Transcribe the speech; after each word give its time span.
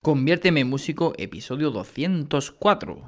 Conviérteme 0.00 0.60
en 0.60 0.70
músico, 0.70 1.12
episodio 1.18 1.72
204. 1.72 3.02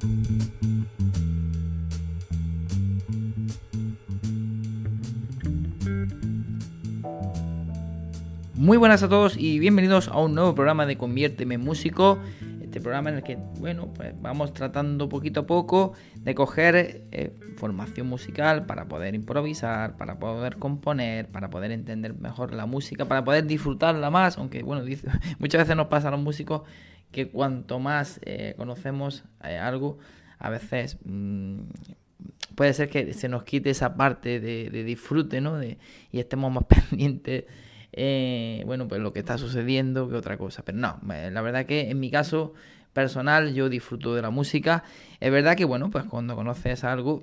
Muy 8.55 8.77
buenas 8.77 9.05
a 9.05 9.09
todos 9.09 9.37
y 9.37 9.61
bienvenidos 9.61 10.09
a 10.09 10.19
un 10.19 10.35
nuevo 10.35 10.57
programa 10.57 10.85
de 10.85 10.99
Conviérteme 10.99 11.55
en 11.55 11.61
Músico. 11.61 12.19
Este 12.71 12.81
programa 12.81 13.11
en 13.11 13.17
el 13.17 13.25
que, 13.25 13.37
bueno, 13.59 13.93
pues 13.93 14.15
vamos 14.23 14.55
tratando 14.55 15.09
poquito 15.09 15.41
a 15.41 15.47
poco 15.47 15.95
de 16.15 16.37
coger 16.37 17.03
eh, 17.11 17.33
formación 17.57 18.07
musical 18.07 18.65
para 18.65 18.87
poder 18.87 19.17
improvisar, 19.17 19.97
para 19.97 20.21
poder 20.21 20.57
componer, 20.57 21.27
para 21.27 21.51
poder 21.51 21.73
entender 21.73 22.15
mejor 22.15 22.55
la 22.55 22.67
música, 22.67 23.07
para 23.07 23.25
poder 23.25 23.45
disfrutarla 23.47 24.09
más. 24.11 24.39
Aunque, 24.39 24.63
bueno, 24.63 24.85
dice, 24.85 25.09
muchas 25.41 25.63
veces 25.63 25.75
nos 25.75 25.89
pasa 25.89 26.07
a 26.07 26.11
los 26.13 26.21
músicos 26.21 26.63
que 27.11 27.29
cuanto 27.29 27.81
más 27.81 28.21
eh, 28.23 28.55
conocemos 28.57 29.25
eh, 29.43 29.59
algo, 29.59 29.99
a 30.39 30.49
veces 30.49 30.97
mm, 31.05 31.63
puede 32.55 32.73
ser 32.73 32.89
que 32.89 33.15
se 33.15 33.29
nos 33.29 33.43
quite 33.43 33.71
esa 33.71 33.97
parte 33.97 34.39
de, 34.39 34.71
de 34.71 34.85
disfrute, 34.85 35.41
¿no? 35.41 35.59
De, 35.59 35.77
y 36.13 36.21
estemos 36.21 36.53
más 36.53 36.67
pendientes 36.91 37.47
eh, 37.93 38.63
bueno, 38.67 38.89
pues 38.89 39.01
lo 39.01 39.13
que 39.13 39.21
está 39.21 39.39
sucediendo 39.39 40.09
que 40.09 40.17
otra 40.17 40.39
cosa. 40.39 40.63
Pero 40.65 40.79
no, 40.79 41.01
la 41.07 41.41
verdad 41.43 41.67
que 41.67 41.91
en 41.91 42.01
mi 42.01 42.11
caso 42.11 42.55
personal 42.93 43.55
yo 43.55 43.69
disfruto 43.69 44.15
de 44.15 44.23
la 44.23 44.31
música. 44.31 44.85
Es 45.21 45.31
verdad 45.31 45.57
que, 45.57 45.65
bueno, 45.65 45.91
pues 45.91 46.05
cuando 46.05 46.37
conoces 46.37 46.85
algo, 46.85 47.23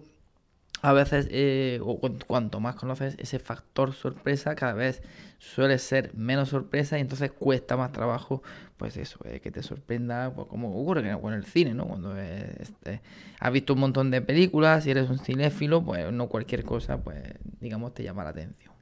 a 0.82 0.94
veces, 0.94 1.28
eh, 1.32 1.80
o 1.82 2.00
cuanto 2.28 2.60
más 2.60 2.76
conoces 2.76 3.16
ese 3.18 3.40
factor 3.40 3.94
sorpresa, 3.94 4.56
cada 4.56 4.74
vez 4.74 5.02
suele 5.40 5.78
ser 5.80 6.14
menos 6.16 6.50
sorpresa 6.50 6.98
y 6.98 7.02
entonces 7.02 7.32
cuesta 7.32 7.78
más 7.78 7.92
trabajo, 7.92 8.44
pues 8.78 8.96
eso, 8.98 9.20
eh, 9.26 9.40
que 9.40 9.52
te 9.52 9.64
sorprenda, 9.64 10.32
pues 10.34 10.48
como 10.48 10.80
ocurre 10.80 11.20
con 11.20 11.34
el 11.34 11.46
cine, 11.46 11.74
¿no? 11.74 11.88
Cuando 11.88 12.16
este, 12.18 13.02
has 13.40 13.52
visto 13.52 13.74
un 13.74 13.80
montón 13.80 14.12
de 14.12 14.22
películas 14.22 14.86
y 14.86 14.92
eres 14.92 15.10
un 15.10 15.20
cinéfilo, 15.20 15.84
pues 15.84 16.12
no 16.12 16.28
cualquier 16.28 16.64
cosa, 16.64 16.98
pues 17.02 17.24
digamos, 17.60 17.94
te 17.94 18.04
llama 18.04 18.24
la 18.24 18.30
atención. 18.32 18.77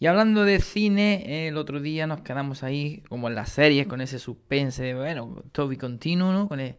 Y 0.00 0.06
hablando 0.06 0.44
de 0.44 0.60
cine, 0.60 1.48
el 1.48 1.56
otro 1.56 1.80
día 1.80 2.06
nos 2.06 2.20
quedamos 2.20 2.62
ahí 2.62 3.02
como 3.08 3.28
en 3.28 3.34
las 3.34 3.48
series 3.50 3.88
con 3.88 4.00
ese 4.00 4.20
suspense, 4.20 4.94
bueno, 4.94 5.42
Toby 5.50 5.76
continuo, 5.76 6.32
¿no? 6.32 6.48
Con 6.48 6.60
e, 6.60 6.76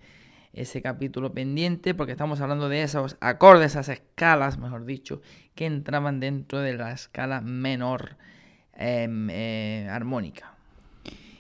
ese 0.53 0.81
capítulo 0.81 1.33
pendiente, 1.33 1.93
porque 1.93 2.13
estamos 2.13 2.39
hablando 2.39 2.69
de 2.69 2.83
esos 2.83 3.17
acordes, 3.19 3.71
esas 3.71 3.89
escalas, 3.89 4.57
mejor 4.57 4.85
dicho, 4.85 5.21
que 5.53 5.65
entraban 5.65 6.21
dentro 6.21 6.59
de 6.59 6.73
la 6.73 6.93
escala 6.93 7.41
menor 7.41 8.17
em, 8.73 9.29
eh, 9.29 9.87
armónica. 9.91 10.55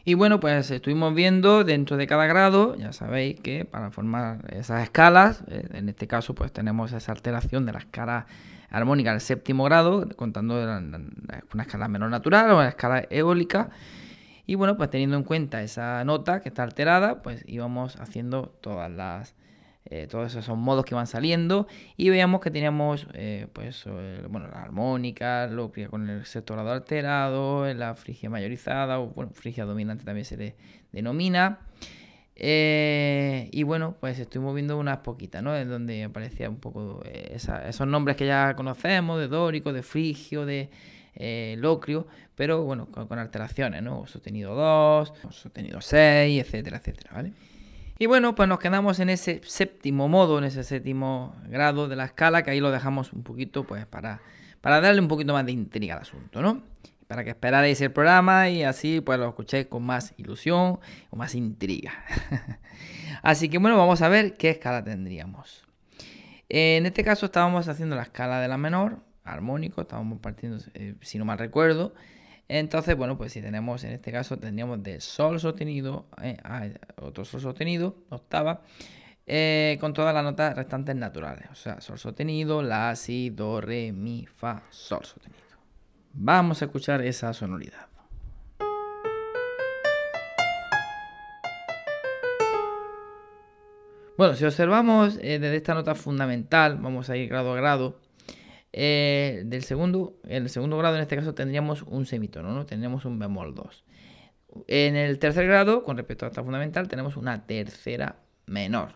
Y 0.05 0.13
bueno, 0.13 0.39
pues 0.39 0.71
estuvimos 0.71 1.13
viendo 1.13 1.63
dentro 1.63 1.97
de 1.97 2.07
cada 2.07 2.25
grado, 2.25 2.75
ya 2.75 2.93
sabéis 2.93 3.39
que 3.41 3.65
para 3.65 3.91
formar 3.91 4.53
esas 4.55 4.83
escalas, 4.83 5.43
eh, 5.47 5.67
en 5.73 5.89
este 5.89 6.07
caso 6.07 6.33
pues 6.33 6.51
tenemos 6.51 6.93
esa 6.93 7.11
alteración 7.11 7.65
de 7.65 7.73
la 7.73 7.79
escala 7.79 8.25
armónica 8.69 9.11
al 9.11 9.21
séptimo 9.21 9.63
grado, 9.65 10.07
contando 10.15 10.55
una 10.55 11.63
escala 11.63 11.87
menor 11.87 12.09
natural 12.09 12.51
o 12.51 12.57
una 12.57 12.69
escala 12.69 13.05
eólica. 13.09 13.69
Y 14.45 14.55
bueno, 14.55 14.77
pues 14.77 14.89
teniendo 14.89 15.17
en 15.17 15.23
cuenta 15.23 15.61
esa 15.61 16.03
nota 16.05 16.41
que 16.41 16.49
está 16.49 16.63
alterada, 16.63 17.21
pues 17.21 17.43
íbamos 17.47 17.97
haciendo 17.97 18.55
todas 18.61 18.89
las, 18.89 19.35
eh, 19.89 20.07
todos 20.07 20.35
esos 20.35 20.57
modos 20.57 20.85
que 20.85 20.95
van 20.95 21.07
saliendo 21.07 21.67
y 21.97 22.09
veíamos 22.09 22.41
que 22.41 22.51
teníamos 22.51 23.07
eh, 23.13 23.47
pues 23.53 23.85
bueno 24.29 24.47
la 24.47 24.61
armónica, 24.61 25.47
lo 25.47 25.71
con 25.89 26.09
el 26.09 26.25
sexto 26.25 26.53
grado 26.53 26.71
alterado, 26.71 27.71
la 27.73 27.95
frigia 27.95 28.29
mayorizada 28.29 28.99
o 28.99 29.07
bueno, 29.07 29.31
frigia 29.33 29.65
dominante 29.65 30.03
también 30.03 30.25
se 30.25 30.37
le 30.37 30.55
denomina. 30.91 31.59
Eh, 32.41 33.49
y 33.51 33.63
bueno, 33.63 33.97
pues 33.99 34.17
estoy 34.17 34.39
moviendo 34.39 34.77
unas 34.77 34.99
poquitas, 34.99 35.43
¿no? 35.43 35.55
En 35.57 35.67
donde 35.67 36.05
aparecía 36.05 36.49
un 36.49 36.55
poco 36.55 37.01
eh, 37.05 37.37
esos 37.67 37.85
nombres 37.85 38.15
que 38.15 38.25
ya 38.25 38.55
conocemos, 38.55 39.19
de 39.19 39.27
dórico, 39.27 39.73
de 39.73 39.83
frigio, 39.83 40.45
de 40.45 40.69
eh, 41.15 41.55
locrio, 41.59 42.07
pero 42.35 42.63
bueno, 42.63 42.87
con, 42.91 43.19
alteraciones, 43.19 43.83
¿no? 43.83 44.07
Sostenido 44.07 44.55
2, 44.55 45.13
sostenido 45.31 45.81
6, 45.81 46.41
etcétera, 46.41 46.77
etcétera, 46.77 47.11
¿vale? 47.13 47.33
Y 47.99 48.07
bueno, 48.07 48.33
pues 48.33 48.49
nos 48.49 48.59
quedamos 48.59 48.99
en 48.99 49.09
ese 49.09 49.41
séptimo 49.43 50.07
modo, 50.07 50.39
en 50.39 50.45
ese 50.45 50.63
séptimo 50.63 51.35
grado 51.47 51.87
de 51.87 51.95
la 51.95 52.05
escala, 52.05 52.41
que 52.43 52.51
ahí 52.51 52.59
lo 52.59 52.71
dejamos 52.71 53.13
un 53.13 53.23
poquito, 53.23 53.65
pues 53.65 53.85
para, 53.85 54.21
para 54.61 54.81
darle 54.81 55.01
un 55.01 55.07
poquito 55.07 55.33
más 55.33 55.45
de 55.45 55.51
intriga 55.51 55.95
al 55.95 56.01
asunto, 56.01 56.41
¿no? 56.41 56.63
para 57.09 57.23
que 57.23 57.31
esperarais 57.31 57.81
el 57.81 57.91
programa 57.91 58.49
y 58.49 58.61
así 58.61 59.01
pues 59.01 59.17
lo 59.17 59.27
escuchéis 59.27 59.65
con 59.65 59.81
más 59.81 60.13
ilusión 60.17 60.79
o 61.09 61.15
más 61.15 61.33
intriga. 61.33 61.91
así 63.23 63.49
que 63.49 63.57
bueno, 63.57 63.77
vamos 63.77 64.03
a 64.03 64.09
ver 64.09 64.35
qué 64.35 64.51
escala 64.51 64.83
tendríamos. 64.83 65.65
En 66.49 66.85
este 66.85 67.03
caso 67.03 67.25
estábamos 67.25 67.67
haciendo 67.67 67.95
la 67.95 68.03
escala 68.03 68.39
de 68.39 68.47
la 68.47 68.57
menor, 68.57 68.99
armónico, 69.23 69.81
estábamos 69.81 70.19
partiendo, 70.19 70.63
eh, 70.75 70.93
si 71.01 71.17
no 71.17 71.25
mal 71.25 71.39
recuerdo. 71.39 71.95
Entonces, 72.51 72.97
bueno, 72.97 73.15
pues 73.15 73.31
si 73.31 73.41
tenemos, 73.43 73.83
en 73.83 73.91
este 73.91 74.11
caso 74.11 74.37
tendríamos 74.37 74.81
de 74.81 74.99
sol 75.01 75.39
sostenido 75.39 76.07
eh, 76.19 76.35
a 76.43 76.67
otro 76.99 77.23
sol 77.23 77.41
sostenido, 77.41 77.95
octava, 78.09 78.63
eh, 79.27 79.77
con 79.79 79.93
todas 79.93 80.15
las 80.15 80.23
notas 80.23 80.55
restantes 80.55 80.95
naturales. 80.95 81.47
O 81.51 81.55
sea, 81.55 81.79
sol 81.79 81.99
sostenido, 81.99 82.63
la, 82.63 82.95
si, 82.95 83.29
do, 83.29 83.61
re, 83.61 83.91
mi, 83.91 84.25
fa, 84.25 84.63
sol 84.71 85.05
sostenido. 85.05 85.43
Vamos 86.13 86.63
a 86.63 86.65
escuchar 86.65 87.03
esa 87.03 87.31
sonoridad. 87.33 87.87
Bueno, 94.17 94.33
si 94.33 94.43
observamos 94.43 95.19
eh, 95.21 95.37
desde 95.37 95.57
esta 95.57 95.75
nota 95.75 95.93
fundamental, 95.93 96.77
vamos 96.77 97.11
a 97.11 97.15
ir 97.15 97.29
grado 97.29 97.53
a 97.53 97.55
grado. 97.55 97.99
Eh, 98.71 99.43
del 99.45 99.63
segundo, 99.63 100.19
en 100.25 100.43
el 100.43 100.49
segundo 100.49 100.77
grado 100.77 100.95
en 100.95 101.01
este 101.01 101.15
caso 101.15 101.33
tendríamos 101.33 101.81
un 101.83 102.05
semitono, 102.05 102.53
¿no? 102.53 102.65
Tendríamos 102.65 103.05
un 103.05 103.17
bemol 103.17 103.55
2. 103.55 103.83
En 104.67 104.95
el 104.95 105.19
tercer 105.19 105.47
grado, 105.47 105.83
con 105.83 105.97
respecto 105.97 106.25
a 106.25 106.29
esta 106.29 106.43
fundamental, 106.43 106.87
tenemos 106.87 107.17
una 107.17 107.45
tercera 107.45 108.17
menor. 108.45 108.93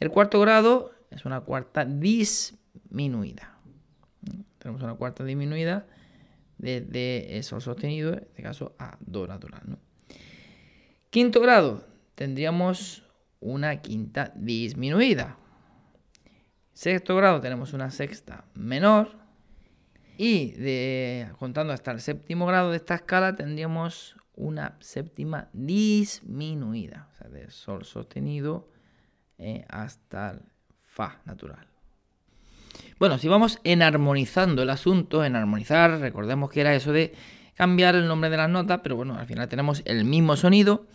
El 0.00 0.10
cuarto 0.10 0.40
grado 0.40 0.92
es 1.10 1.24
una 1.24 1.40
cuarta 1.40 1.84
disminuida. 1.84 3.58
Tenemos 4.58 4.82
una 4.82 4.94
cuarta 4.94 5.24
disminuida 5.24 5.86
desde 6.58 7.42
sol 7.42 7.60
sostenido, 7.60 8.12
en 8.12 8.20
este 8.20 8.42
caso 8.42 8.74
a 8.78 8.96
do 9.00 9.26
natural. 9.26 9.62
¿no? 9.66 9.78
Quinto 11.10 11.40
grado, 11.40 11.86
tendríamos 12.14 13.04
una 13.40 13.80
quinta 13.82 14.32
disminuida. 14.34 15.38
Sexto 16.74 17.14
grado 17.14 17.40
tenemos 17.40 17.72
una 17.72 17.90
sexta 17.90 18.44
menor. 18.54 19.12
Y 20.16 20.52
de, 20.52 21.28
contando 21.38 21.72
hasta 21.72 21.92
el 21.92 22.00
séptimo 22.00 22.46
grado 22.46 22.70
de 22.70 22.76
esta 22.76 22.96
escala 22.96 23.34
tendríamos 23.34 24.16
una 24.34 24.76
séptima 24.80 25.48
disminuida. 25.52 27.08
O 27.12 27.16
sea, 27.16 27.28
de 27.28 27.50
sol 27.50 27.84
sostenido 27.84 28.68
eh, 29.38 29.64
hasta 29.68 30.32
el 30.32 30.40
fa 30.82 31.20
natural. 31.24 31.66
Bueno, 32.98 33.18
si 33.18 33.28
vamos 33.28 33.60
enarmonizando 33.64 34.62
el 34.62 34.70
asunto, 34.70 35.24
en 35.24 35.36
armonizar, 35.36 36.00
recordemos 36.00 36.50
que 36.50 36.60
era 36.60 36.74
eso 36.74 36.92
de 36.92 37.14
cambiar 37.54 37.94
el 37.94 38.08
nombre 38.08 38.30
de 38.30 38.36
las 38.36 38.50
notas, 38.50 38.80
pero 38.82 38.96
bueno, 38.96 39.16
al 39.16 39.26
final 39.26 39.48
tenemos 39.48 39.82
el 39.84 40.04
mismo 40.04 40.36
sonido. 40.36 40.86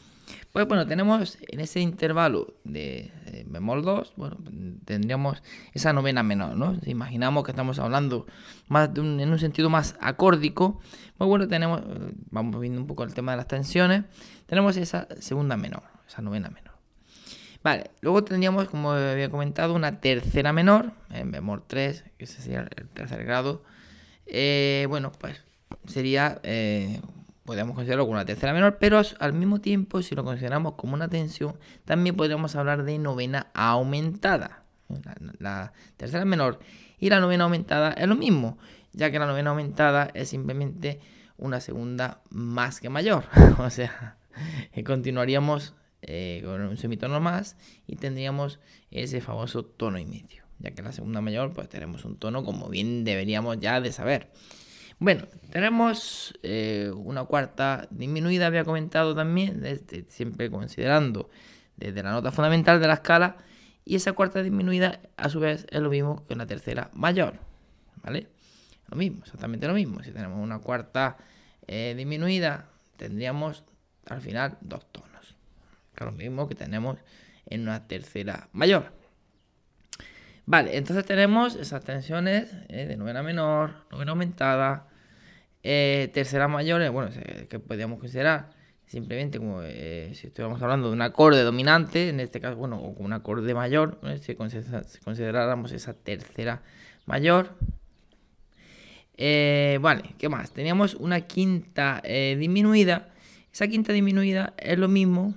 Pues 0.51 0.67
bueno, 0.67 0.87
tenemos 0.87 1.37
en 1.47 1.59
ese 1.59 1.79
intervalo 1.79 2.55
de 2.63 3.11
bemol 3.47 3.83
2, 3.83 4.13
bueno, 4.15 4.37
tendríamos 4.85 5.41
esa 5.73 5.93
novena 5.93 6.23
menor, 6.23 6.55
¿no? 6.55 6.79
Si 6.81 6.91
imaginamos 6.91 7.43
que 7.43 7.51
estamos 7.51 7.79
hablando 7.79 8.25
más 8.67 8.89
en 8.95 9.29
un 9.29 9.39
sentido 9.39 9.69
más 9.69 9.95
acórdico, 9.99 10.79
pues 11.17 11.27
bueno, 11.27 11.47
tenemos, 11.47 11.81
vamos 12.29 12.59
viendo 12.59 12.79
un 12.81 12.87
poco 12.87 13.03
el 13.03 13.13
tema 13.13 13.31
de 13.31 13.37
las 13.37 13.47
tensiones, 13.47 14.05
tenemos 14.45 14.77
esa 14.77 15.07
segunda 15.19 15.57
menor, 15.57 15.83
esa 16.07 16.21
novena 16.21 16.49
menor. 16.49 16.69
Vale, 17.61 17.91
luego 18.01 18.23
tendríamos, 18.23 18.69
como 18.69 18.91
había 18.91 19.29
comentado, 19.29 19.73
una 19.73 19.99
tercera 19.99 20.53
menor, 20.53 20.93
en 21.09 21.31
bemol 21.31 21.63
3, 21.67 22.05
que 22.17 22.23
ese 22.23 22.41
sería 22.41 22.67
el 22.75 22.87
tercer 22.89 23.25
grado. 23.25 23.63
Eh, 24.25 24.85
bueno, 24.87 25.11
pues 25.11 25.43
sería, 25.85 26.39
eh, 26.43 27.01
podemos 27.49 27.73
considerarlo 27.73 28.05
como 28.05 28.17
una 28.17 28.25
tercera 28.25 28.53
menor, 28.53 28.77
pero 28.77 29.01
al 29.19 29.33
mismo 29.33 29.59
tiempo, 29.59 30.03
si 30.03 30.13
lo 30.13 30.23
consideramos 30.23 30.73
como 30.75 30.93
una 30.93 31.07
tensión, 31.07 31.57
también 31.83 32.15
podríamos 32.15 32.55
hablar 32.55 32.83
de 32.83 32.99
novena 32.99 33.47
aumentada. 33.55 34.65
La, 35.39 35.73
tercera 35.97 36.25
menor 36.25 36.59
y 36.99 37.09
la 37.09 37.19
novena 37.19 37.45
aumentada 37.45 37.93
es 37.93 38.07
lo 38.07 38.15
mismo, 38.15 38.59
ya 38.93 39.09
que 39.09 39.17
la 39.17 39.25
novena 39.25 39.49
aumentada 39.49 40.11
es 40.13 40.29
simplemente 40.29 40.99
una 41.39 41.59
segunda 41.59 42.21
más 42.29 42.79
que 42.79 42.89
mayor. 42.89 43.23
o 43.57 43.71
sea, 43.71 44.17
continuaríamos 44.85 45.73
eh, 46.03 46.43
con 46.45 46.61
un 46.61 46.77
semitono 46.77 47.19
más 47.19 47.57
y 47.87 47.95
tendríamos 47.95 48.59
ese 48.91 49.21
famoso 49.21 49.65
tono 49.65 49.97
y 49.97 50.05
medio, 50.05 50.43
ya 50.59 50.69
que 50.69 50.83
la 50.83 50.91
segunda 50.91 51.19
mayor 51.19 51.51
pues 51.53 51.67
tenemos 51.67 52.05
un 52.05 52.15
tono 52.15 52.43
como 52.43 52.69
bien 52.69 53.05
deberíamos 53.05 53.59
ya 53.59 53.81
de 53.81 53.91
saber. 53.91 54.29
Bueno, 55.01 55.27
tenemos 55.49 56.37
eh, 56.43 56.91
una 56.93 57.23
cuarta 57.23 57.87
disminuida, 57.89 58.47
había 58.47 58.65
comentado 58.65 59.15
también, 59.15 59.63
siempre 60.09 60.51
considerando 60.51 61.29
desde 61.77 62.03
la 62.03 62.11
nota 62.11 62.33
fundamental 62.33 62.81
de 62.81 62.87
la 62.87 62.95
escala, 62.95 63.37
y 63.85 63.95
esa 63.95 64.11
cuarta 64.11 64.43
disminuida 64.43 64.99
a 65.15 65.29
su 65.29 65.39
vez 65.39 65.65
es 65.69 65.79
lo 65.79 65.89
mismo 65.89 66.27
que 66.27 66.33
una 66.33 66.45
tercera 66.45 66.89
mayor, 66.93 67.39
¿vale? 68.03 68.27
Lo 68.89 68.97
mismo, 68.97 69.21
exactamente 69.23 69.67
lo 69.67 69.73
mismo. 69.73 70.03
Si 70.03 70.11
tenemos 70.11 70.37
una 70.37 70.59
cuarta 70.59 71.15
eh, 71.65 71.93
disminuida, 71.95 72.67
tendríamos 72.97 73.63
al 74.05 74.19
final 74.19 74.57
dos 74.59 74.85
tonos, 74.91 75.37
que 75.95 76.03
es 76.03 76.05
lo 76.05 76.11
mismo 76.11 76.49
que 76.49 76.55
tenemos 76.55 76.97
en 77.45 77.61
una 77.61 77.87
tercera 77.87 78.49
mayor. 78.51 78.91
Vale, 80.45 80.75
entonces 80.75 81.05
tenemos 81.05 81.55
esas 81.55 81.85
tensiones 81.85 82.51
eh, 82.67 82.85
de 82.85 82.97
novena 82.97 83.23
menor, 83.23 83.85
novena 83.91 84.11
aumentada, 84.11 84.88
eh, 85.71 86.09
terceras 86.11 86.49
mayores, 86.49 86.89
bueno, 86.91 87.11
que 87.47 87.59
podríamos 87.59 87.99
considerar 87.99 88.49
simplemente 88.87 89.37
como 89.37 89.61
eh, 89.61 90.11
si 90.15 90.25
estuviéramos 90.25 90.59
hablando 90.63 90.87
de 90.87 90.93
un 90.93 91.01
acorde 91.03 91.43
dominante, 91.43 92.09
en 92.09 92.19
este 92.19 92.41
caso, 92.41 92.55
bueno, 92.55 92.77
o 92.77 92.89
un 92.89 93.13
acorde 93.13 93.53
mayor, 93.53 93.99
si, 94.19 94.33
consideráramos 94.33 95.71
esa 95.71 95.93
tercera 95.93 96.63
mayor. 97.05 97.55
vale, 99.15 100.15
¿qué 100.17 100.27
más? 100.27 100.51
Teníamos 100.53 100.95
una 100.95 101.21
quinta 101.21 102.01
disminuida. 102.03 103.09
Esa 103.53 103.67
quinta 103.67 103.93
disminuida 103.93 104.55
es 104.57 104.79
lo 104.79 104.87
mismo 104.87 105.35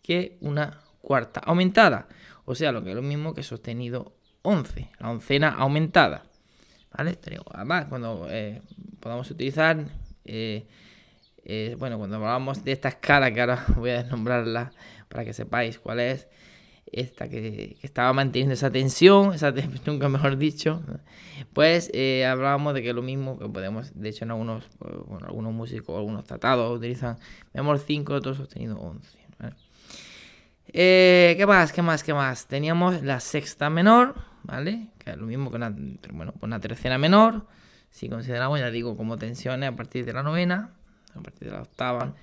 que 0.00 0.36
una 0.40 0.78
cuarta 1.00 1.40
aumentada. 1.40 2.06
O 2.44 2.54
sea, 2.54 2.70
lo 2.70 2.84
que 2.84 2.90
es 2.90 2.96
lo 2.96 3.02
mismo 3.02 3.34
que 3.34 3.42
sostenido 3.42 4.12
11, 4.42 4.90
la 5.00 5.10
oncena 5.10 5.48
aumentada. 5.50 6.22
Además, 6.94 7.86
cuando 7.88 8.26
eh, 8.30 8.60
podamos 9.00 9.30
utilizar, 9.30 9.84
eh, 10.24 10.66
eh, 11.44 11.76
bueno, 11.78 11.98
cuando 11.98 12.16
hablamos 12.16 12.64
de 12.64 12.72
esta 12.72 12.88
escala, 12.88 13.32
que 13.32 13.40
ahora 13.40 13.64
voy 13.76 13.90
a 13.90 14.02
desnombrarla 14.02 14.72
para 15.08 15.24
que 15.24 15.32
sepáis 15.32 15.78
cuál 15.78 16.00
es, 16.00 16.28
esta 16.86 17.28
que, 17.28 17.78
estaba 17.82 18.12
manteniendo 18.12 18.54
esa 18.54 18.70
tensión, 18.70 19.32
esa 19.34 19.52
nunca 19.86 20.08
mejor 20.08 20.36
dicho, 20.36 20.82
pues 21.52 21.90
hablábamos 22.26 22.74
de 22.74 22.82
que 22.82 22.92
lo 22.92 23.02
mismo 23.02 23.38
que 23.38 23.48
podemos, 23.48 23.98
de 23.98 24.08
hecho 24.10 24.24
en 24.24 24.32
algunos, 24.32 24.64
bueno, 25.06 25.26
algunos 25.26 25.52
músicos, 25.52 25.96
algunos 25.96 26.24
tratados 26.24 26.76
utilizan 26.76 27.18
bemol 27.54 27.78
5, 27.78 28.12
otros 28.12 28.36
sostenido 28.36 28.78
11. 28.78 29.22
Eh, 30.74 31.34
¿Qué 31.36 31.46
más? 31.46 31.72
¿Qué 31.72 31.82
más? 31.82 32.02
¿Qué 32.02 32.14
más? 32.14 32.46
Teníamos 32.46 33.02
la 33.02 33.20
sexta 33.20 33.68
menor, 33.68 34.14
¿vale? 34.44 34.88
Que 34.98 35.10
es 35.10 35.16
lo 35.16 35.26
mismo 35.26 35.50
que 35.50 35.56
una, 35.56 35.74
bueno, 36.12 36.32
pues 36.32 36.42
una 36.44 36.60
tercera 36.60 36.98
menor. 36.98 37.46
Si 37.90 38.08
consideramos, 38.08 38.58
ya 38.58 38.70
digo, 38.70 38.96
como 38.96 39.18
tensiones 39.18 39.68
a 39.68 39.76
partir 39.76 40.04
de 40.04 40.12
la 40.12 40.22
novena, 40.22 40.70
a 41.14 41.20
partir 41.20 41.48
de 41.48 41.54
la 41.54 41.62
octava. 41.62 42.14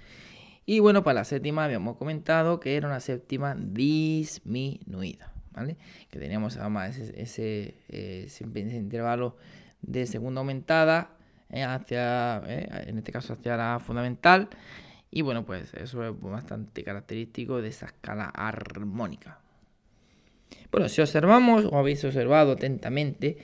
Y 0.66 0.80
bueno, 0.80 1.04
para 1.04 1.16
la 1.16 1.24
séptima 1.24 1.66
habíamos 1.66 1.98
comentado 1.98 2.60
que 2.60 2.76
era 2.76 2.88
una 2.88 3.00
séptima 3.00 3.56
disminuida, 3.56 5.32
¿vale? 5.52 5.78
Que 6.10 6.20
teníamos 6.20 6.58
además 6.58 6.98
ese, 6.98 7.76
ese, 7.88 8.44
intervalo 8.76 9.38
de 9.82 10.06
segunda 10.06 10.42
aumentada 10.42 11.12
eh, 11.50 11.64
hacia, 11.64 12.42
eh, 12.46 12.86
en 12.88 12.98
este 12.98 13.12
caso 13.12 13.34
hacia 13.34 13.58
la 13.58 13.80
fundamental 13.80 14.50
y 15.12 15.22
bueno, 15.22 15.46
pues 15.46 15.74
eso 15.74 16.04
es 16.04 16.22
bastante 16.22 16.84
característico 16.84 17.62
de 17.62 17.70
esa 17.70 17.88
escala 17.88 18.26
armónica. 18.26 19.40
Bueno, 20.72 20.90
si 20.90 21.02
observamos 21.02 21.66
o 21.66 21.78
habéis 21.78 22.04
observado 22.06 22.54
atentamente, 22.54 23.38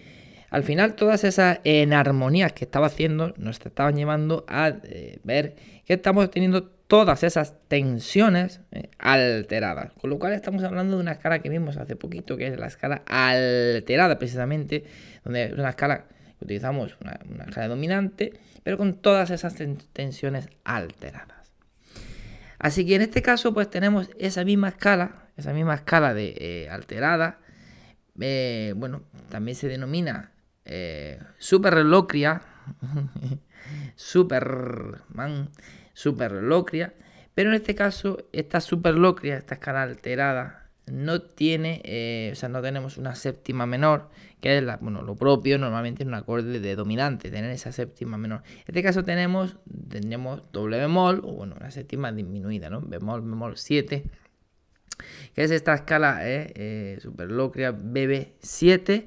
al 0.49 0.63
final 0.63 0.95
todas 0.95 1.23
esas 1.23 1.59
enarmonías 1.63 2.53
que 2.53 2.65
estaba 2.65 2.87
haciendo 2.87 3.33
nos 3.37 3.59
estaban 3.59 3.95
llevando 3.95 4.45
a 4.47 4.69
eh, 4.83 5.19
ver 5.23 5.55
que 5.85 5.93
estamos 5.93 6.29
teniendo 6.29 6.63
todas 6.87 7.23
esas 7.23 7.55
tensiones 7.67 8.61
eh, 8.71 8.89
alteradas. 8.99 9.91
Con 9.93 10.11
lo 10.11 10.19
cual 10.19 10.33
estamos 10.33 10.63
hablando 10.63 10.95
de 10.95 11.01
una 11.01 11.13
escala 11.13 11.39
que 11.39 11.49
vimos 11.49 11.77
hace 11.77 11.95
poquito, 11.95 12.37
que 12.37 12.47
es 12.47 12.59
la 12.59 12.67
escala 12.67 13.01
alterada 13.07 14.19
precisamente, 14.19 14.83
donde 15.23 15.45
es 15.45 15.53
una 15.53 15.69
escala 15.69 16.05
que 16.37 16.45
utilizamos, 16.45 16.95
una, 17.01 17.19
una 17.29 17.45
escala 17.45 17.67
dominante, 17.67 18.33
pero 18.63 18.77
con 18.77 18.95
todas 18.95 19.31
esas 19.31 19.55
tensiones 19.93 20.47
alteradas. 20.63 21.51
Así 22.59 22.85
que 22.85 22.95
en 22.95 23.01
este 23.01 23.21
caso 23.21 23.53
pues 23.53 23.69
tenemos 23.69 24.09
esa 24.17 24.43
misma 24.43 24.69
escala, 24.69 25.24
esa 25.37 25.53
misma 25.53 25.75
escala 25.75 26.13
de 26.13 26.35
eh, 26.37 26.69
alterada. 26.69 27.39
Eh, 28.19 28.73
bueno, 28.75 29.03
también 29.29 29.55
se 29.55 29.67
denomina 29.67 30.31
eh, 30.63 31.19
superlocria, 31.37 32.41
superman, 33.95 35.49
superlocria. 35.93 36.93
Pero 37.33 37.49
en 37.49 37.55
este 37.55 37.75
caso, 37.75 38.29
esta 38.31 38.61
superlocria, 38.61 39.37
esta 39.37 39.55
escala 39.55 39.83
alterada, 39.83 40.65
no 40.87 41.21
tiene, 41.21 41.81
eh, 41.83 42.29
o 42.31 42.35
sea, 42.35 42.49
no 42.49 42.61
tenemos 42.61 42.97
una 42.97 43.15
séptima 43.15 43.65
menor, 43.65 44.09
que 44.39 44.57
es 44.57 44.63
la, 44.63 44.77
bueno, 44.77 45.01
lo 45.01 45.15
propio 45.15 45.57
normalmente 45.57 46.03
en 46.03 46.09
un 46.09 46.15
acorde 46.15 46.59
de 46.59 46.75
dominante, 46.75 47.31
tener 47.31 47.49
esa 47.51 47.71
séptima 47.71 48.17
menor. 48.17 48.43
En 48.45 48.63
este 48.67 48.83
caso 48.83 49.03
tenemos, 49.03 49.57
tendríamos 49.89 50.43
doble 50.51 50.77
bemol, 50.77 51.21
o 51.23 51.33
bueno, 51.33 51.55
una 51.59 51.71
séptima 51.71 52.11
disminuida, 52.11 52.69
¿no? 52.69 52.81
Bemol, 52.81 53.21
bemol 53.21 53.57
7, 53.57 54.05
que 55.33 55.43
es 55.43 55.51
esta 55.51 55.73
escala 55.73 56.19
eh, 56.21 56.53
eh 56.55 56.97
superlocria 57.01 57.71
BB7. 57.71 59.05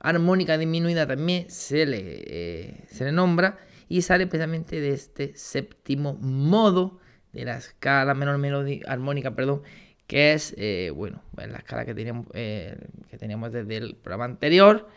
Armónica 0.00 0.56
disminuida 0.56 1.06
también 1.06 1.50
se 1.50 1.84
le, 1.84 1.98
eh, 2.00 2.84
se 2.88 3.04
le 3.04 3.12
nombra 3.12 3.58
y 3.88 4.02
sale 4.02 4.26
precisamente 4.26 4.80
de 4.80 4.90
este 4.90 5.32
séptimo 5.34 6.14
modo 6.14 7.00
de 7.32 7.44
la 7.44 7.56
escala 7.56 8.14
menor 8.14 8.38
melódica, 8.38 8.90
armónica, 8.90 9.34
perdón, 9.34 9.62
que 10.06 10.32
es, 10.32 10.54
eh, 10.56 10.90
bueno, 10.94 11.22
la 11.36 11.58
escala 11.58 11.84
que 11.84 11.94
teníamos, 11.94 12.26
eh, 12.34 12.76
que 13.10 13.18
teníamos 13.18 13.52
desde 13.52 13.76
el 13.76 13.96
programa 13.96 14.24
anterior. 14.24 14.88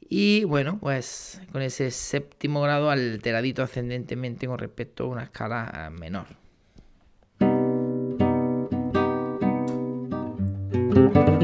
Y 0.00 0.44
bueno, 0.44 0.78
pues 0.80 1.40
con 1.52 1.62
ese 1.62 1.90
séptimo 1.90 2.60
grado 2.60 2.90
alteradito 2.90 3.62
ascendentemente 3.62 4.46
con 4.46 4.58
respecto 4.58 5.04
a 5.04 5.08
una 5.08 5.24
escala 5.24 5.90
menor. 5.92 6.41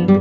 Pues 0.08 0.16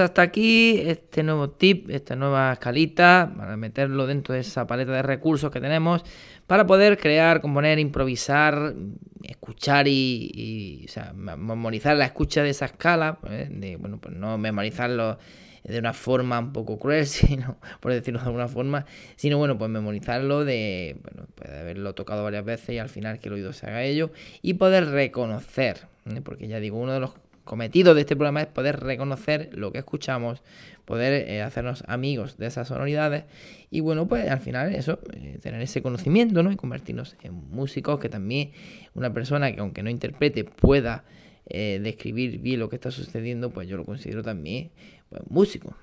hasta 0.00 0.20
aquí 0.20 0.80
este 0.80 1.22
nuevo 1.22 1.48
tip, 1.50 1.88
esta 1.88 2.16
nueva 2.16 2.52
escalita, 2.52 3.32
para 3.34 3.56
meterlo 3.56 4.06
dentro 4.06 4.34
de 4.34 4.40
esa 4.40 4.66
paleta 4.66 4.92
de 4.92 5.02
recursos 5.02 5.50
que 5.50 5.60
tenemos 5.60 6.04
para 6.46 6.66
poder 6.66 6.98
crear, 6.98 7.40
componer, 7.40 7.78
improvisar, 7.78 8.74
escuchar 9.22 9.88
y, 9.88 10.86
memorizar 11.14 11.96
la 11.96 12.04
escucha 12.04 12.42
de 12.42 12.50
esa 12.50 12.66
escala, 12.66 13.20
¿eh? 13.30 13.48
de, 13.50 13.76
bueno, 13.76 13.98
pues 13.98 14.14
no 14.14 14.36
memorizarlo 14.36 15.18
de 15.66 15.78
una 15.78 15.92
forma 15.92 16.38
un 16.38 16.52
poco 16.52 16.78
cruel, 16.78 17.06
sino, 17.06 17.56
por 17.80 17.92
decirlo 17.92 18.20
de 18.20 18.26
alguna 18.26 18.48
forma, 18.48 18.86
sino 19.16 19.38
bueno, 19.38 19.58
pues 19.58 19.70
memorizarlo 19.70 20.44
de, 20.44 20.96
bueno, 21.02 21.28
pues 21.34 21.50
haberlo 21.50 21.94
tocado 21.94 22.22
varias 22.24 22.44
veces 22.44 22.70
y 22.70 22.78
al 22.78 22.88
final 22.88 23.18
que 23.18 23.28
el 23.28 23.34
oído 23.34 23.52
se 23.52 23.66
haga 23.66 23.82
ello 23.82 24.10
y 24.42 24.54
poder 24.54 24.90
reconocer, 24.90 25.86
¿eh? 26.06 26.20
porque 26.22 26.48
ya 26.48 26.60
digo, 26.60 26.78
uno 26.78 26.92
de 26.92 27.00
los 27.00 27.12
cometido 27.46 27.94
de 27.94 28.00
este 28.02 28.16
programa 28.16 28.42
es 28.42 28.48
poder 28.48 28.80
reconocer 28.80 29.50
lo 29.52 29.72
que 29.72 29.78
escuchamos, 29.78 30.42
poder 30.84 31.28
eh, 31.28 31.42
hacernos 31.42 31.84
amigos 31.86 32.36
de 32.36 32.46
esas 32.46 32.68
sonoridades 32.68 33.24
y 33.70 33.80
bueno, 33.80 34.06
pues 34.08 34.28
al 34.28 34.40
final 34.40 34.74
eso, 34.74 34.98
eh, 35.12 35.38
tener 35.40 35.62
ese 35.62 35.80
conocimiento, 35.80 36.42
¿no? 36.42 36.50
Y 36.50 36.56
convertirnos 36.56 37.16
en 37.22 37.34
músicos 37.34 38.00
que 38.00 38.08
también 38.08 38.50
una 38.94 39.12
persona 39.14 39.52
que 39.52 39.60
aunque 39.60 39.82
no 39.82 39.90
interprete 39.90 40.44
pueda 40.44 41.04
eh, 41.48 41.80
describir 41.82 42.38
bien 42.38 42.60
lo 42.60 42.68
que 42.68 42.76
está 42.76 42.90
sucediendo, 42.90 43.50
pues 43.50 43.68
yo 43.68 43.76
lo 43.76 43.84
considero 43.84 44.22
también 44.22 44.70
pues, 45.08 45.22
músico. 45.28 45.76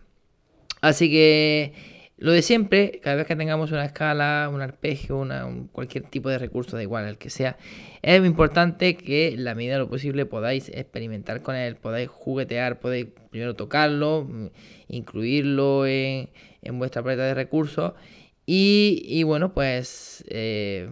Así 0.81 1.09
que 1.09 1.73
Lo 2.17 2.31
de 2.31 2.41
siempre, 2.41 2.99
cada 3.01 3.15
vez 3.17 3.27
que 3.27 3.35
tengamos 3.35 3.71
una 3.71 3.85
escala, 3.85 4.49
un 4.53 4.61
arpegio, 4.61 5.17
una, 5.17 5.47
cualquier 5.71 6.05
tipo 6.05 6.29
de 6.29 6.37
recurso, 6.37 6.77
da 6.77 6.83
igual 6.83 7.07
el 7.07 7.17
que 7.17 7.29
sea, 7.29 7.57
es 8.01 8.23
importante 8.25 8.95
que 8.95 9.29
en 9.29 9.43
la 9.43 9.55
medida 9.55 9.73
de 9.73 9.79
lo 9.79 9.89
posible 9.89 10.25
podáis 10.25 10.69
experimentar 10.69 11.41
con 11.41 11.55
él, 11.55 11.75
podáis 11.75 12.09
juguetear, 12.09 12.79
podéis 12.79 13.07
primero 13.31 13.55
tocarlo, 13.55 14.25
mm, 14.29 14.47
incluirlo 14.89 15.85
en, 15.87 16.29
vuestra 16.73 17.03
paleta 17.03 17.23
de 17.23 17.33
recursos 17.33 17.93
y, 18.45 19.23
bueno, 19.23 19.53
pues 19.53 20.23
eh, 20.29 20.89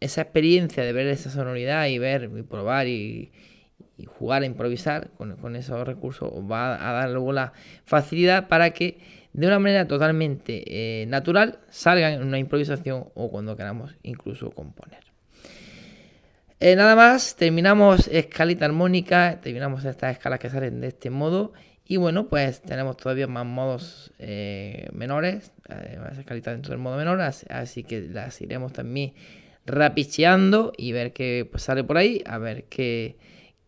esa 0.00 0.22
experiencia 0.22 0.82
de 0.82 0.92
ver 0.92 1.06
esa 1.06 1.30
sonoridad 1.30 1.86
y 1.88 1.98
ver 1.98 2.30
y 2.36 2.42
probar 2.42 2.86
y, 2.88 3.30
jugar 4.06 4.42
a 4.42 4.46
improvisar 4.46 5.10
con, 5.16 5.56
esos 5.56 5.86
recursos 5.86 6.30
os 6.32 6.50
va 6.50 6.88
a 6.88 6.92
dar 6.92 7.10
luego 7.10 7.32
la 7.32 7.52
facilidad 7.84 8.48
para 8.48 8.70
que 8.70 8.98
de 9.32 9.46
una 9.46 9.58
manera 9.58 9.86
totalmente 9.86 10.64
eh, 10.66 11.06
natural 11.06 11.60
salgan 11.68 12.14
en 12.14 12.22
una 12.22 12.38
improvisación 12.38 13.06
o 13.14 13.30
cuando 13.30 13.56
queramos 13.56 13.96
incluso 14.02 14.50
componer. 14.50 15.04
Eh, 16.58 16.76
nada 16.76 16.94
más, 16.94 17.36
terminamos 17.36 18.08
escalita 18.08 18.66
armónica, 18.66 19.40
terminamos 19.40 19.84
estas 19.84 20.12
escalas 20.12 20.40
que 20.40 20.50
salen 20.50 20.80
de 20.80 20.88
este 20.88 21.08
modo 21.08 21.52
y 21.86 21.96
bueno, 21.96 22.28
pues 22.28 22.60
tenemos 22.60 22.96
todavía 22.96 23.26
más 23.26 23.46
modos 23.46 24.12
eh, 24.18 24.88
menores, 24.92 25.52
más 25.98 26.18
escalitas 26.18 26.54
dentro 26.54 26.70
del 26.70 26.78
modo 26.78 26.96
menor, 26.96 27.20
así, 27.20 27.82
que 27.82 28.02
las 28.02 28.40
iremos 28.40 28.72
también 28.72 29.14
rapicheando 29.66 30.72
y 30.76 30.92
ver 30.92 31.12
qué 31.12 31.48
pues, 31.50 31.62
sale 31.62 31.84
por 31.84 31.96
ahí, 31.96 32.22
a 32.26 32.38
ver 32.38 32.64
qué, 32.64 33.16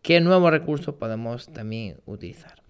qué 0.03 0.21
nuevos 0.21 0.51
recursos 0.51 0.93
podemos 0.93 1.47
también 1.47 1.97
utilizar. 2.05 2.61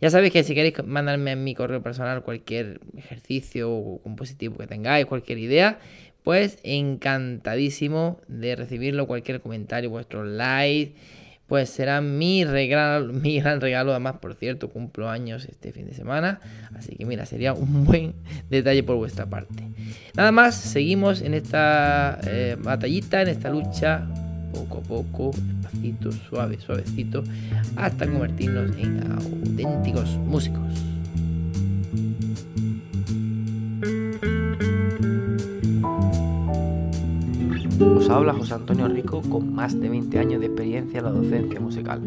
Ya 0.00 0.10
sabéis 0.10 0.32
que 0.32 0.42
si 0.42 0.54
queréis 0.54 0.74
mandarme 0.84 1.32
en 1.32 1.44
mi 1.44 1.54
correo 1.54 1.82
personal 1.82 2.22
cualquier 2.22 2.80
ejercicio 2.96 3.70
o 3.70 4.00
compositivo 4.00 4.56
que 4.56 4.66
tengáis, 4.66 5.06
cualquier 5.06 5.38
idea, 5.38 5.78
pues 6.22 6.58
encantadísimo 6.62 8.20
de 8.28 8.56
recibirlo, 8.56 9.06
cualquier 9.06 9.40
comentario, 9.40 9.90
vuestro 9.90 10.24
like, 10.24 10.94
pues 11.46 11.68
será 11.68 12.00
mi 12.00 12.44
regalo, 12.44 13.12
mi 13.12 13.40
gran 13.40 13.60
regalo. 13.60 13.90
Además, 13.90 14.16
por 14.20 14.34
cierto, 14.34 14.70
cumplo 14.70 15.10
años 15.10 15.46
este 15.46 15.72
fin 15.72 15.86
de 15.86 15.94
semana, 15.94 16.40
así 16.76 16.94
que 16.94 17.04
mira, 17.04 17.26
sería 17.26 17.52
un 17.52 17.84
buen 17.84 18.14
detalle 18.50 18.84
por 18.84 18.96
vuestra 18.96 19.26
parte. 19.26 19.64
Nada 20.14 20.30
más, 20.30 20.54
seguimos 20.54 21.22
en 21.22 21.34
esta 21.34 22.20
eh, 22.24 22.56
batallita, 22.58 23.20
en 23.20 23.28
esta 23.28 23.50
lucha 23.50 24.06
poco 24.52 24.78
a 24.78 24.80
poco, 24.80 25.30
despacito, 25.34 26.12
suave, 26.12 26.58
suavecito, 26.60 27.22
hasta 27.76 28.06
convertirnos 28.06 28.76
en 28.76 29.12
auténticos 29.12 30.16
músicos. 30.18 30.88
Os 37.80 38.10
habla 38.10 38.32
José 38.32 38.54
Antonio 38.54 38.88
Rico 38.88 39.22
con 39.22 39.52
más 39.52 39.78
de 39.78 39.88
20 39.88 40.18
años 40.18 40.40
de 40.40 40.46
experiencia 40.46 40.98
en 40.98 41.04
la 41.04 41.10
docencia 41.10 41.60
musical. 41.60 42.00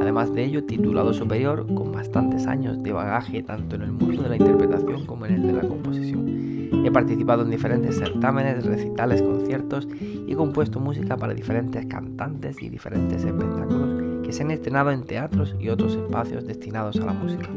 Además 0.00 0.32
de 0.32 0.44
ello, 0.44 0.64
titulado 0.64 1.12
superior 1.12 1.66
con 1.74 1.92
bastantes 1.92 2.46
años 2.46 2.82
de 2.82 2.92
bagaje 2.92 3.42
tanto 3.42 3.76
en 3.76 3.82
el 3.82 3.92
mundo 3.92 4.22
de 4.22 4.28
la 4.30 4.36
interpretación 4.36 5.04
como 5.04 5.26
en 5.26 5.34
el 5.34 5.42
de 5.42 5.52
la 5.52 5.62
composición. 5.62 6.51
He 6.84 6.90
participado 6.90 7.42
en 7.42 7.50
diferentes 7.50 7.98
certámenes, 7.98 8.64
recitales, 8.64 9.22
conciertos 9.22 9.88
y 10.26 10.34
compuesto 10.34 10.80
música 10.80 11.16
para 11.16 11.34
diferentes 11.34 11.86
cantantes 11.86 12.60
y 12.62 12.68
diferentes 12.68 13.24
espectáculos 13.24 14.22
que 14.24 14.32
se 14.32 14.42
han 14.42 14.50
estrenado 14.50 14.90
en 14.90 15.04
teatros 15.04 15.54
y 15.60 15.68
otros 15.68 15.94
espacios 15.94 16.46
destinados 16.46 16.96
a 17.00 17.06
la 17.06 17.12
música. 17.12 17.48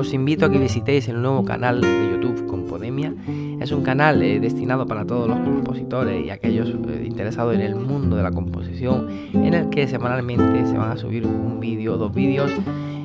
Os 0.00 0.14
invito 0.14 0.46
a 0.46 0.50
que 0.50 0.58
visitéis 0.58 1.08
el 1.08 1.20
nuevo 1.20 1.44
canal 1.44 1.82
de 1.82 2.10
YouTube 2.10 2.46
Compodemia. 2.46 3.14
Es 3.60 3.70
un 3.70 3.82
canal 3.82 4.22
eh, 4.22 4.40
destinado 4.40 4.86
para 4.86 5.04
todos 5.04 5.28
los 5.28 5.38
compositores 5.40 6.24
y 6.24 6.30
aquellos 6.30 6.70
eh, 6.70 7.04
interesados 7.06 7.54
en 7.54 7.60
el 7.60 7.76
mundo 7.76 8.16
de 8.16 8.22
la 8.22 8.30
composición, 8.30 9.08
en 9.34 9.52
el 9.52 9.68
que 9.68 9.86
semanalmente 9.88 10.64
se 10.66 10.78
van 10.78 10.92
a 10.92 10.96
subir 10.96 11.26
un 11.26 11.60
vídeo 11.60 11.94
o 11.94 11.96
dos 11.98 12.14
vídeos 12.14 12.50